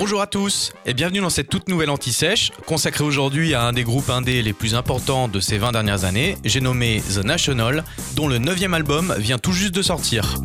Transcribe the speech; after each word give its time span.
Bonjour 0.00 0.22
à 0.22 0.26
tous 0.26 0.72
et 0.86 0.94
bienvenue 0.94 1.20
dans 1.20 1.28
cette 1.28 1.50
toute 1.50 1.68
nouvelle 1.68 1.90
anti-sèche 1.90 2.52
consacrée 2.64 3.04
aujourd'hui 3.04 3.52
à 3.52 3.64
un 3.64 3.74
des 3.74 3.84
groupes 3.84 4.08
indés 4.08 4.40
les 4.40 4.54
plus 4.54 4.74
importants 4.74 5.28
de 5.28 5.40
ces 5.40 5.58
20 5.58 5.72
dernières 5.72 6.06
années, 6.06 6.38
j'ai 6.42 6.62
nommé 6.62 7.02
The 7.02 7.18
National, 7.18 7.84
dont 8.16 8.26
le 8.26 8.38
9 8.38 8.62
album 8.72 9.14
vient 9.18 9.36
tout 9.36 9.52
juste 9.52 9.74
de 9.74 9.82
sortir. 9.82 10.36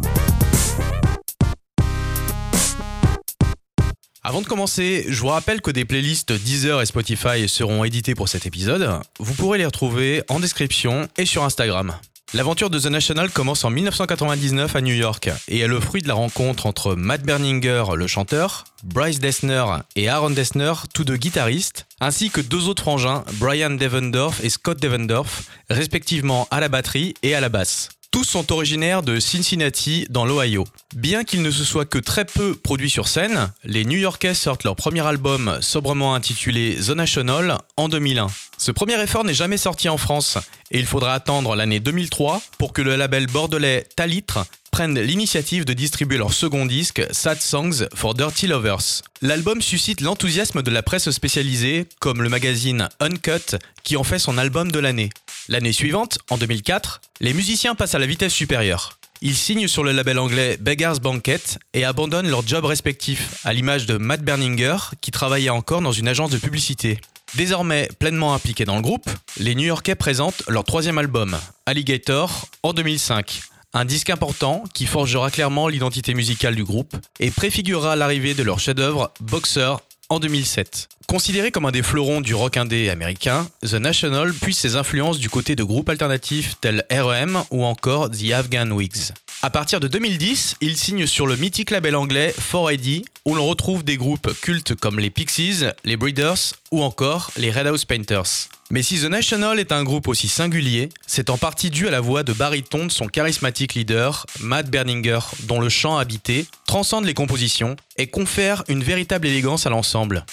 Avant 4.24 4.42
de 4.42 4.46
commencer, 4.46 5.06
je 5.08 5.22
vous 5.22 5.28
rappelle 5.30 5.62
que 5.62 5.72
des 5.72 5.86
playlists 5.86 6.34
Deezer 6.34 6.82
et 6.82 6.86
Spotify 6.86 7.48
seront 7.48 7.86
éditées 7.86 8.14
pour 8.14 8.28
cet 8.28 8.46
épisode. 8.46 9.00
Vous 9.20 9.36
pourrez 9.36 9.58
les 9.58 9.66
retrouver 9.66 10.22
en 10.28 10.42
description 10.42 11.08
et 11.18 11.26
sur 11.26 11.46
Instagram. 11.46 11.96
L'aventure 12.34 12.70
de 12.70 12.80
The 12.80 12.88
National 12.88 13.30
commence 13.30 13.64
en 13.64 13.70
1999 13.70 14.76
à 14.76 14.82
New 14.82 14.94
York 14.94 15.30
et 15.48 15.60
est 15.60 15.68
le 15.68 15.80
fruit 15.80 16.02
de 16.02 16.08
la 16.08 16.16
rencontre 16.16 16.66
entre 16.66 16.96
Matt 16.96 17.22
Berninger, 17.24 17.84
le 17.96 18.08
chanteur, 18.08 18.66
Bryce 18.84 19.20
Dessner 19.20 19.64
et 19.96 20.10
Aaron 20.10 20.32
Dessner, 20.32 20.74
tous 20.94 21.04
deux 21.06 21.18
guitaristes, 21.18 21.86
ainsi 22.02 22.32
que 22.32 22.42
deux 22.42 22.68
autres 22.68 22.82
frangins, 22.82 23.24
Brian 23.34 23.72
Devendorf 23.72 24.44
et 24.44 24.50
Scott 24.50 24.82
Devendorf, 24.82 25.44
respectivement 25.70 26.48
à 26.52 26.60
la 26.60 26.68
batterie 26.68 27.14
et 27.22 27.36
à 27.36 27.42
la 27.42 27.50
basse. 27.50 27.90
Tous 28.16 28.24
sont 28.24 28.54
originaires 28.54 29.04
de 29.04 29.20
Cincinnati, 29.20 30.08
dans 30.10 30.24
l'Ohio. 30.24 30.64
Bien 30.96 31.26
qu'ils 31.26 31.42
ne 31.42 31.52
se 31.52 31.66
soient 31.66 31.84
que 31.84 31.98
très 31.98 32.24
peu 32.24 32.56
produits 32.56 32.90
sur 32.90 33.10
scène, 33.10 33.52
les 33.66 33.84
New-Yorkais 33.84 34.34
sortent 34.34 34.64
leur 34.64 34.78
premier 34.78 35.06
album 35.06 35.58
sobrement 35.60 36.16
intitulé 36.16 36.78
The 36.78 36.92
National 36.92 37.58
en 37.76 37.90
2001. 37.90 38.28
Ce 38.58 38.72
premier 38.72 39.02
effort 39.02 39.26
n'est 39.26 39.34
jamais 39.34 39.58
sorti 39.58 39.90
en 39.90 39.98
France 39.98 40.38
et 40.72 40.80
il 40.80 40.86
faudra 40.86 41.14
attendre 41.14 41.58
l'année 41.58 41.82
2003 41.82 42.42
pour 42.58 42.72
que 42.72 42.82
le 42.82 42.96
label 42.96 43.28
bordelais 43.28 43.86
Talitre 43.98 44.46
prenne 44.72 44.98
l'initiative 44.98 45.66
de 45.66 45.74
distribuer 45.74 46.18
leur 46.18 46.32
second 46.32 46.66
disque 46.66 47.06
Sad 47.12 47.42
Songs 47.42 47.88
for 47.94 48.14
Dirty 48.14 48.48
Lovers. 48.48 49.02
L'album 49.22 49.62
suscite 49.62 50.00
l'enthousiasme 50.00 50.62
de 50.62 50.72
la 50.72 50.84
presse 50.84 51.10
spécialisée 51.12 51.86
comme 52.00 52.22
le 52.22 52.30
magazine 52.30 52.88
Uncut 53.02 53.58
qui 53.84 53.98
en 53.98 54.04
fait 54.04 54.20
son 54.20 54.38
album 54.38 54.72
de 54.72 54.80
l'année. 54.80 55.10
L'année 55.48 55.74
suivante, 55.74 56.18
en 56.32 56.38
2004, 56.38 57.02
les 57.20 57.34
musiciens 57.34 57.76
passent 57.76 57.94
à 57.94 58.00
la 58.00 58.08
vitesse 58.08 58.34
supérieure. 58.34 58.98
Ils 59.22 59.36
signent 59.36 59.68
sur 59.68 59.84
le 59.84 59.92
label 59.92 60.18
anglais 60.18 60.58
Beggar's 60.60 61.00
Banquet 61.00 61.42
et 61.74 61.86
abandonnent 61.86 62.30
leurs 62.30 62.48
jobs 62.48 62.66
respectifs, 62.66 63.40
à 63.44 63.54
l'image 63.54 63.86
de 63.86 63.98
Matt 63.98 64.24
Berninger, 64.24 64.76
qui 65.02 65.12
travaillait 65.12 65.52
encore 65.52 65.82
dans 65.82 65.92
une 65.92 66.08
agence 66.08 66.32
de 66.32 66.38
publicité. 66.38 67.00
Désormais 67.36 67.90
pleinement 68.00 68.34
impliqués 68.34 68.66
dans 68.66 68.76
le 68.76 68.82
groupe, 68.82 69.10
les 69.38 69.54
New-Yorkais 69.54 69.96
présentent 69.96 70.42
leur 70.48 70.64
troisième 70.64 70.98
album, 70.98 71.38
Alligator, 71.68 72.48
en 72.64 72.74
2005. 72.74 73.42
Un 73.74 73.86
disque 73.86 74.10
important 74.10 74.64
qui 74.74 74.88
forgera 74.88 75.30
clairement 75.30 75.68
l'identité 75.68 76.16
musicale 76.16 76.56
du 76.56 76.64
groupe 76.64 76.96
et 77.20 77.30
préfigurera 77.30 77.96
l'arrivée 77.96 78.34
de 78.34 78.42
leur 78.42 78.60
chef-d'œuvre 78.60 79.12
Boxer 79.20 79.76
en 80.10 80.20
2007. 80.20 80.88
Considéré 81.08 81.52
comme 81.52 81.66
un 81.66 81.72
des 81.72 81.84
fleurons 81.84 82.20
du 82.20 82.34
rock 82.34 82.58
indé 82.58 82.90
américain, 82.90 83.48
The 83.62 83.76
National 83.76 84.34
puise 84.34 84.58
ses 84.58 84.76
influences 84.76 85.20
du 85.20 85.30
côté 85.30 85.56
de 85.56 85.64
groupes 85.64 85.90
alternatifs 85.90 86.56
tels 86.60 86.84
REM 86.92 87.44
ou 87.52 87.64
encore 87.64 88.10
The 88.10 88.32
Afghan 88.34 88.72
Wigs. 88.72 89.14
À 89.44 89.52
partir 89.52 89.80
de 89.80 89.88
2010, 89.88 90.56
il 90.62 90.76
signe 90.76 91.06
sur 91.06 91.28
le 91.28 91.36
mythique 91.36 91.70
label 91.70 91.96
anglais 91.96 92.34
4AD 92.52 93.06
où 93.26 93.36
l'on 93.36 93.46
retrouve 93.46 93.84
des 93.84 93.98
groupes 93.98 94.34
cultes 94.42 94.74
comme 94.74 95.00
les 95.00 95.12
Pixies, 95.12 95.66
les 95.84 95.98
Breeders 95.98 96.54
ou 96.72 96.82
encore 96.82 97.30
les 97.38 97.52
Red 97.52 97.68
House 97.68 97.86
Painters. 97.86 98.50
Mais 98.72 98.82
si 98.82 99.00
The 99.00 99.06
National 99.06 99.60
est 99.60 99.72
un 99.72 99.84
groupe 99.84 100.08
aussi 100.08 100.28
singulier, 100.28 100.90
c'est 101.06 101.30
en 101.30 101.38
partie 101.38 101.70
dû 101.70 101.88
à 101.88 101.92
la 101.92 102.02
voix 102.02 102.24
de 102.24 102.34
baryton 102.34 102.88
de 102.88 102.92
son 102.92 103.08
charismatique 103.08 103.76
leader, 103.76 104.26
Matt 104.40 104.72
Berninger, 104.72 105.20
dont 105.44 105.60
le 105.62 105.70
chant 105.70 105.98
habité 105.98 106.48
transcende 106.66 107.06
les 107.06 107.14
compositions 107.14 107.76
et 107.98 108.08
confère 108.08 108.64
une 108.68 108.84
véritable 108.84 109.28
élégance 109.28 109.68
à 109.68 109.70
l'ensemble. 109.70 110.26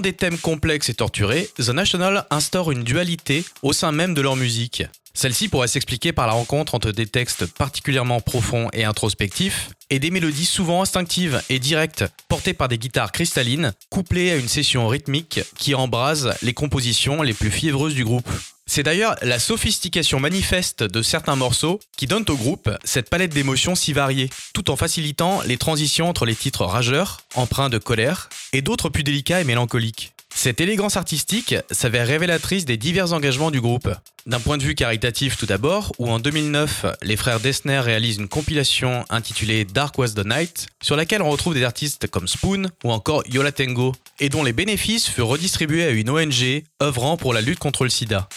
Des 0.00 0.12
thèmes 0.12 0.38
complexes 0.38 0.88
et 0.88 0.94
torturés, 0.94 1.48
The 1.56 1.70
National 1.70 2.26
instaure 2.30 2.70
une 2.70 2.84
dualité 2.84 3.44
au 3.62 3.72
sein 3.72 3.92
même 3.92 4.14
de 4.14 4.20
leur 4.20 4.36
musique. 4.36 4.84
Celle-ci 5.14 5.48
pourrait 5.48 5.66
s'expliquer 5.66 6.12
par 6.12 6.28
la 6.28 6.32
rencontre 6.32 6.76
entre 6.76 6.92
des 6.92 7.06
textes 7.06 7.46
particulièrement 7.46 8.20
profonds 8.20 8.68
et 8.72 8.84
introspectifs 8.84 9.70
et 9.90 9.98
des 9.98 10.12
mélodies 10.12 10.44
souvent 10.44 10.82
instinctives 10.82 11.42
et 11.48 11.58
directes 11.58 12.04
portées 12.28 12.54
par 12.54 12.68
des 12.68 12.78
guitares 12.78 13.10
cristallines 13.10 13.72
couplées 13.90 14.30
à 14.30 14.36
une 14.36 14.46
session 14.46 14.86
rythmique 14.86 15.40
qui 15.56 15.74
embrase 15.74 16.34
les 16.42 16.54
compositions 16.54 17.22
les 17.22 17.34
plus 17.34 17.50
fiévreuses 17.50 17.94
du 17.94 18.04
groupe. 18.04 18.30
C'est 18.78 18.84
d'ailleurs 18.84 19.16
la 19.22 19.40
sophistication 19.40 20.20
manifeste 20.20 20.84
de 20.84 21.02
certains 21.02 21.34
morceaux 21.34 21.80
qui 21.96 22.06
donnent 22.06 22.24
au 22.28 22.36
groupe 22.36 22.70
cette 22.84 23.10
palette 23.10 23.34
d'émotions 23.34 23.74
si 23.74 23.92
variées, 23.92 24.30
tout 24.54 24.70
en 24.70 24.76
facilitant 24.76 25.42
les 25.44 25.56
transitions 25.56 26.08
entre 26.08 26.24
les 26.24 26.36
titres 26.36 26.64
rageurs, 26.64 27.22
empreints 27.34 27.70
de 27.70 27.78
colère, 27.78 28.28
et 28.52 28.62
d'autres 28.62 28.88
plus 28.88 29.02
délicats 29.02 29.40
et 29.40 29.44
mélancoliques. 29.44 30.12
Cette 30.32 30.60
élégance 30.60 30.96
artistique 30.96 31.56
s'avère 31.72 32.06
révélatrice 32.06 32.66
des 32.66 32.76
divers 32.76 33.12
engagements 33.12 33.50
du 33.50 33.60
groupe. 33.60 33.92
D'un 34.26 34.38
point 34.38 34.58
de 34.58 34.62
vue 34.62 34.76
caritatif 34.76 35.36
tout 35.36 35.46
d'abord, 35.46 35.92
où 35.98 36.08
en 36.08 36.20
2009, 36.20 36.86
les 37.02 37.16
frères 37.16 37.40
Dessner 37.40 37.80
réalisent 37.80 38.18
une 38.18 38.28
compilation 38.28 39.04
intitulée 39.10 39.64
Dark 39.64 39.98
Was 39.98 40.10
the 40.10 40.24
Night, 40.24 40.68
sur 40.80 40.94
laquelle 40.94 41.22
on 41.22 41.30
retrouve 41.30 41.54
des 41.54 41.64
artistes 41.64 42.06
comme 42.06 42.28
Spoon 42.28 42.68
ou 42.84 42.92
encore 42.92 43.24
Yola 43.26 43.50
Tengo, 43.50 43.96
et 44.20 44.28
dont 44.28 44.44
les 44.44 44.52
bénéfices 44.52 45.08
furent 45.08 45.26
redistribués 45.26 45.84
à 45.84 45.90
une 45.90 46.10
ONG 46.10 46.62
œuvrant 46.80 47.16
pour 47.16 47.32
la 47.32 47.40
lutte 47.40 47.58
contre 47.58 47.82
le 47.82 47.90
sida. 47.90 48.28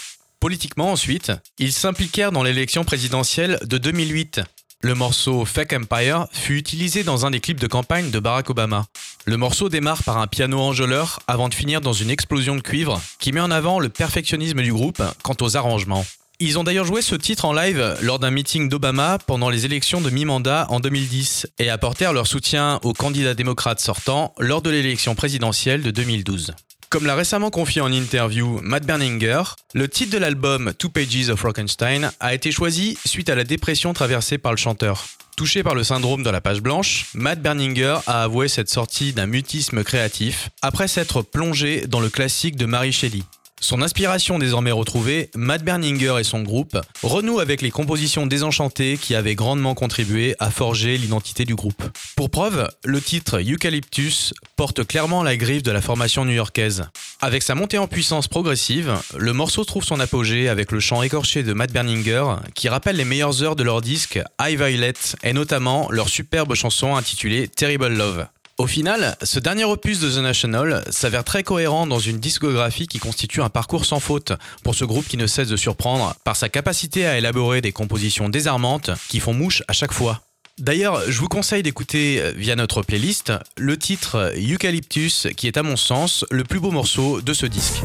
Politiquement 0.42 0.90
ensuite, 0.90 1.30
ils 1.58 1.72
s'impliquèrent 1.72 2.32
dans 2.32 2.42
l'élection 2.42 2.82
présidentielle 2.82 3.60
de 3.62 3.78
2008, 3.78 4.40
le 4.82 4.96
morceau 4.96 5.44
Fake 5.44 5.72
Empire 5.72 6.26
fut 6.32 6.56
utilisé 6.56 7.04
dans 7.04 7.24
un 7.24 7.30
des 7.30 7.38
clips 7.38 7.60
de 7.60 7.68
campagne 7.68 8.10
de 8.10 8.18
Barack 8.18 8.50
Obama. 8.50 8.86
Le 9.24 9.36
morceau 9.36 9.68
démarre 9.68 10.02
par 10.02 10.18
un 10.18 10.26
piano 10.26 10.58
enjôleur 10.58 11.20
avant 11.28 11.48
de 11.48 11.54
finir 11.54 11.80
dans 11.80 11.92
une 11.92 12.10
explosion 12.10 12.56
de 12.56 12.60
cuivre 12.60 13.00
qui 13.20 13.30
met 13.30 13.38
en 13.38 13.52
avant 13.52 13.78
le 13.78 13.88
perfectionnisme 13.88 14.62
du 14.62 14.72
groupe 14.72 15.00
quant 15.22 15.36
aux 15.40 15.56
arrangements. 15.56 16.04
Ils 16.40 16.58
ont 16.58 16.64
d'ailleurs 16.64 16.86
joué 16.86 17.02
ce 17.02 17.14
titre 17.14 17.44
en 17.44 17.52
live 17.52 17.96
lors 18.02 18.18
d'un 18.18 18.32
meeting 18.32 18.68
d'Obama 18.68 19.18
pendant 19.24 19.48
les 19.48 19.64
élections 19.64 20.00
de 20.00 20.10
mi-mandat 20.10 20.66
en 20.70 20.80
2010 20.80 21.46
et 21.60 21.70
apportèrent 21.70 22.12
leur 22.12 22.26
soutien 22.26 22.80
aux 22.82 22.94
candidats 22.94 23.34
démocrates 23.34 23.78
sortants 23.78 24.34
lors 24.40 24.60
de 24.60 24.70
l'élection 24.70 25.14
présidentielle 25.14 25.82
de 25.82 25.92
2012. 25.92 26.52
Comme 26.92 27.06
l'a 27.06 27.14
récemment 27.14 27.48
confié 27.48 27.80
en 27.80 27.90
interview 27.90 28.60
Matt 28.62 28.84
Berninger, 28.84 29.42
le 29.72 29.88
titre 29.88 30.12
de 30.12 30.18
l'album 30.18 30.74
Two 30.78 30.90
Pages 30.90 31.30
of 31.30 31.40
Rockenstein 31.40 32.10
a 32.20 32.34
été 32.34 32.52
choisi 32.52 32.98
suite 33.06 33.30
à 33.30 33.34
la 33.34 33.44
dépression 33.44 33.94
traversée 33.94 34.36
par 34.36 34.52
le 34.52 34.58
chanteur. 34.58 35.06
Touché 35.34 35.62
par 35.62 35.74
le 35.74 35.84
syndrome 35.84 36.22
de 36.22 36.28
la 36.28 36.42
page 36.42 36.60
blanche, 36.60 37.06
Matt 37.14 37.40
Berninger 37.40 37.96
a 38.06 38.24
avoué 38.24 38.46
cette 38.48 38.68
sortie 38.68 39.14
d'un 39.14 39.24
mutisme 39.24 39.82
créatif 39.84 40.50
après 40.60 40.86
s'être 40.86 41.22
plongé 41.22 41.86
dans 41.86 42.00
le 42.00 42.10
classique 42.10 42.56
de 42.56 42.66
Mary 42.66 42.92
Shelley. 42.92 43.22
Son 43.62 43.80
inspiration 43.80 44.40
désormais 44.40 44.72
retrouvée, 44.72 45.30
Matt 45.36 45.62
Berninger 45.62 46.16
et 46.18 46.24
son 46.24 46.42
groupe 46.42 46.76
renouent 47.04 47.38
avec 47.38 47.62
les 47.62 47.70
compositions 47.70 48.26
désenchantées 48.26 48.98
qui 49.00 49.14
avaient 49.14 49.36
grandement 49.36 49.76
contribué 49.76 50.34
à 50.40 50.50
forger 50.50 50.98
l'identité 50.98 51.44
du 51.44 51.54
groupe. 51.54 51.84
Pour 52.16 52.28
preuve, 52.28 52.68
le 52.84 53.00
titre 53.00 53.38
Eucalyptus 53.38 54.34
porte 54.56 54.84
clairement 54.84 55.22
la 55.22 55.36
griffe 55.36 55.62
de 55.62 55.70
la 55.70 55.80
formation 55.80 56.24
new-yorkaise. 56.24 56.88
Avec 57.20 57.44
sa 57.44 57.54
montée 57.54 57.78
en 57.78 57.86
puissance 57.86 58.26
progressive, 58.26 58.98
le 59.16 59.32
morceau 59.32 59.64
trouve 59.64 59.84
son 59.84 60.00
apogée 60.00 60.48
avec 60.48 60.72
le 60.72 60.80
chant 60.80 61.00
écorché 61.02 61.44
de 61.44 61.52
Matt 61.52 61.70
Berninger 61.70 62.24
qui 62.56 62.68
rappelle 62.68 62.96
les 62.96 63.04
meilleures 63.04 63.44
heures 63.44 63.56
de 63.56 63.62
leur 63.62 63.80
disque 63.80 64.20
High 64.40 64.58
Violet 64.58 64.94
et 65.22 65.32
notamment 65.32 65.86
leur 65.92 66.08
superbe 66.08 66.54
chanson 66.56 66.96
intitulée 66.96 67.46
Terrible 67.46 67.94
Love. 67.94 68.26
Au 68.62 68.68
final, 68.68 69.16
ce 69.24 69.40
dernier 69.40 69.64
opus 69.64 69.98
de 69.98 70.08
The 70.08 70.22
National 70.22 70.84
s'avère 70.88 71.24
très 71.24 71.42
cohérent 71.42 71.88
dans 71.88 71.98
une 71.98 72.20
discographie 72.20 72.86
qui 72.86 73.00
constitue 73.00 73.42
un 73.42 73.48
parcours 73.48 73.84
sans 73.84 73.98
faute 73.98 74.34
pour 74.62 74.76
ce 74.76 74.84
groupe 74.84 75.08
qui 75.08 75.16
ne 75.16 75.26
cesse 75.26 75.48
de 75.48 75.56
surprendre 75.56 76.14
par 76.22 76.36
sa 76.36 76.48
capacité 76.48 77.04
à 77.04 77.18
élaborer 77.18 77.60
des 77.60 77.72
compositions 77.72 78.28
désarmantes 78.28 78.92
qui 79.08 79.18
font 79.18 79.34
mouche 79.34 79.64
à 79.66 79.72
chaque 79.72 79.90
fois. 79.90 80.20
D'ailleurs, 80.60 81.02
je 81.10 81.18
vous 81.18 81.26
conseille 81.26 81.64
d'écouter 81.64 82.20
euh, 82.20 82.30
via 82.36 82.54
notre 82.54 82.82
playlist 82.82 83.32
le 83.56 83.76
titre 83.76 84.32
Eucalyptus 84.36 85.26
qui 85.36 85.48
est 85.48 85.56
à 85.56 85.64
mon 85.64 85.76
sens 85.76 86.24
le 86.30 86.44
plus 86.44 86.60
beau 86.60 86.70
morceau 86.70 87.20
de 87.20 87.34
ce 87.34 87.46
disque. 87.46 87.82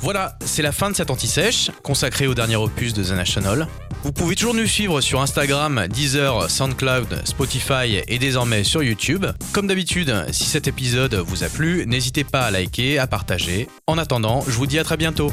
Voilà, 0.00 0.38
c'est 0.44 0.62
la 0.62 0.70
fin 0.70 0.90
de 0.90 0.94
cette 0.94 1.10
anti-sèche 1.10 1.72
consacrée 1.82 2.28
au 2.28 2.34
dernier 2.34 2.54
opus 2.54 2.92
de 2.92 3.02
The 3.02 3.10
National. 3.10 3.66
Vous 4.04 4.10
pouvez 4.12 4.34
toujours 4.34 4.54
nous 4.54 4.66
suivre 4.66 5.00
sur 5.00 5.20
Instagram, 5.20 5.86
Deezer, 5.88 6.50
SoundCloud, 6.50 7.22
Spotify 7.24 8.02
et 8.08 8.18
désormais 8.18 8.64
sur 8.64 8.82
YouTube. 8.82 9.26
Comme 9.52 9.68
d'habitude, 9.68 10.12
si 10.32 10.44
cet 10.44 10.66
épisode 10.66 11.14
vous 11.14 11.44
a 11.44 11.48
plu, 11.48 11.86
n'hésitez 11.86 12.24
pas 12.24 12.42
à 12.42 12.50
liker, 12.50 12.98
à 12.98 13.06
partager. 13.06 13.68
En 13.86 13.98
attendant, 13.98 14.42
je 14.46 14.52
vous 14.52 14.66
dis 14.66 14.80
à 14.80 14.84
très 14.84 14.96
bientôt. 14.96 15.30